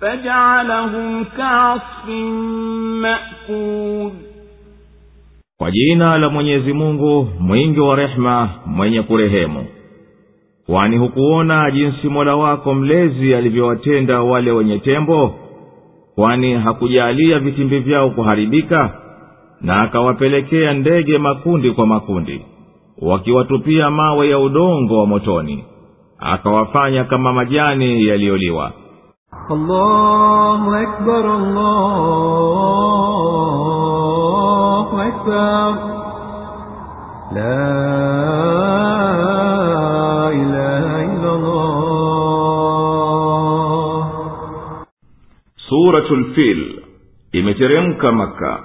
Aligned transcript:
فجعلهم 0.00 1.24
كعصف 1.24 2.08
مأكول 3.02 4.10
kwa 5.58 5.70
jina 5.70 6.18
la 6.18 6.28
mwenyezi 6.30 6.72
mungu 6.72 7.28
mwingi 7.40 7.80
wa 7.80 7.96
rehema 7.96 8.50
mwenye 8.66 9.02
kurehemu 9.02 9.66
kwani 10.66 10.96
hukuona 10.96 11.70
jinsi 11.70 12.08
mola 12.08 12.36
wako 12.36 12.74
mlezi 12.74 13.34
alivyowatenda 13.34 14.22
wale 14.22 14.50
wenye 14.50 14.78
tembo 14.78 15.34
kwani 16.14 16.54
hakujaalia 16.54 17.38
vitimbi 17.38 17.78
vyao 17.78 18.10
kuharibika 18.10 19.00
na 19.60 19.82
akawapelekea 19.82 20.72
ndege 20.74 21.18
makundi 21.18 21.70
kwa 21.70 21.86
makundi 21.86 22.40
wakiwatupia 23.02 23.90
mawe 23.90 24.28
ya 24.28 24.38
udongo 24.38 24.98
wa 24.98 25.06
motoni 25.06 25.64
akawafanya 26.18 27.04
kama 27.04 27.32
majani 27.32 28.06
yaliyoliwa 28.06 28.72
الله 29.50 30.82
أكبر 30.82 31.24
الله 34.04 34.88
أكبر 35.08 35.70
لا 37.32 37.64
إله 40.32 40.86
إلا 41.12 41.30
الله 41.34 41.74
suratu 45.68 46.16
lfil 46.16 46.82
imeteremka 47.32 48.12
maka 48.12 48.58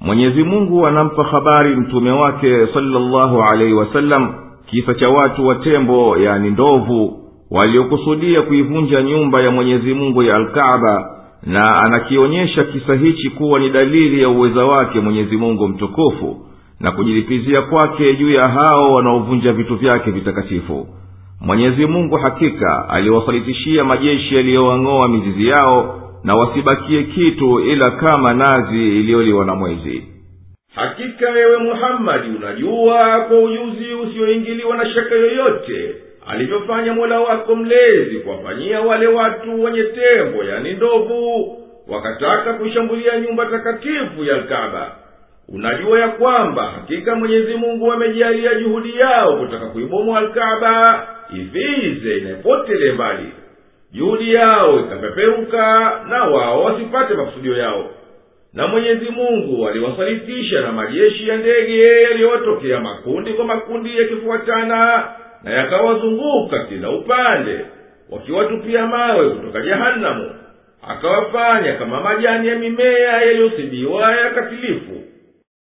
mwenyezi 0.00 0.42
mungu 0.44 0.86
anampa 0.88 1.24
habari 1.24 1.76
mtume 1.76 2.10
wake 2.10 2.66
salllahu 2.74 3.42
alaihi 3.42 3.72
wasallam 3.74 4.34
kisa 4.66 4.94
cha 4.94 5.08
watu 5.08 5.46
wa 5.46 5.54
tembo 5.54 6.16
yani 6.16 6.50
ndovu 6.50 7.19
waliokusudia 7.51 8.41
kuivunja 8.41 9.01
nyumba 9.01 9.41
ya 9.41 9.51
mwenyezi 9.51 9.93
mungu 9.93 10.23
ya 10.23 10.35
alkaaba 10.35 11.17
na 11.43 11.61
anakionyesha 11.85 12.63
kisa 12.63 12.95
hichi 12.95 13.29
kuwa 13.29 13.59
ni 13.59 13.69
dalili 13.69 14.21
ya 14.21 14.29
uweza 14.29 14.65
wake 14.65 14.99
mwenyezi 14.99 15.37
mungu 15.37 15.67
mtukufu 15.67 16.45
na 16.79 16.91
kujilipizia 16.91 17.61
kwake 17.61 18.13
juu 18.15 18.29
ya 18.31 18.45
hao 18.51 18.93
wanaovunja 18.93 19.53
vitu 19.53 19.75
vyake 19.75 20.11
vitakatifu. 20.11 20.87
Mwenyezi 21.41 21.85
mungu 21.85 22.17
hakika 22.17 22.89
aliwasalitishia 22.89 23.83
majeshi 23.83 24.35
yaliyowang'oa 24.35 25.07
mizizi 25.09 25.47
yao 25.47 26.01
na 26.23 26.35
wasibakie 26.35 27.03
kitu 27.03 27.59
ila 27.59 27.91
kama 27.91 28.33
nazi 28.33 28.99
iliyoliwa 28.99 29.45
na 29.45 29.55
mwezi. 29.55 30.03
Hakika 30.75 31.39
ewe 31.39 31.57
muhammadi 31.57 32.29
unajua 32.37 33.19
kwa 33.27 33.39
ujuzi 33.39 33.93
usioingiliwa 33.93 34.77
na 34.77 34.85
shaka 34.93 35.15
yoyote 35.15 35.95
alivyofanya 36.31 36.93
mola 36.93 37.19
wako 37.19 37.55
mlezi 37.55 38.19
kuwafanyia 38.19 38.81
wale 38.81 39.07
watu 39.07 39.63
wenye 39.63 39.83
tembo 39.83 40.43
yani 40.43 40.73
ndovu 40.73 41.57
wakataka 41.87 42.53
kushambulia 42.53 43.19
nyumba 43.19 43.45
takatifu 43.45 44.23
ya 44.23 44.35
alkaba 44.35 44.95
unajua 45.49 45.99
ya 45.99 46.07
kwamba 46.07 46.63
hakika 46.63 47.15
mwenyezi 47.15 47.53
mungu 47.53 47.91
amejalia 47.91 48.55
juhudi 48.55 48.97
yao 48.97 49.37
kutaka 49.37 49.65
kuibomoa 49.65 50.19
alkaba 50.19 51.07
ivize 51.33 52.17
inapotele 52.17 52.91
mbali 52.91 53.29
juhudi 53.91 54.33
yao 54.33 54.79
ikapeperuka 54.79 55.91
na 56.09 56.23
wao 56.23 56.63
wasipate 56.63 57.13
makusudio 57.13 57.57
yao. 57.57 57.89
Na 58.53 58.67
mwenyezi 58.67 59.05
mungu 59.09 59.67
aliwasalitisha 59.67 60.61
na 60.61 60.71
majeshi 60.71 61.27
ya 61.27 61.37
ndege 61.37 61.81
yaliyotokea 62.01 62.79
makundi 62.79 63.33
kwa 63.33 63.45
makundi 63.45 63.97
yakifuatana 63.97 65.03
na 65.43 65.51
yakawazunguka 65.51 66.65
kila 66.65 66.89
upande 66.89 67.65
wakiwatupia 68.09 68.85
mawe 68.87 69.29
kutoka 69.29 69.61
jehanamu 69.61 70.31
akawafanya 70.87 71.73
kama 71.73 72.01
majani 72.01 72.47
ya 72.47 72.55
mimea 72.55 73.21
yaliyosibiwa 73.21 74.15
ya 74.15 74.29
katilifu 74.29 75.01